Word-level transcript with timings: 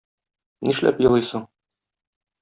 Нишләп 0.69 1.03
елыйсың? 1.05 1.43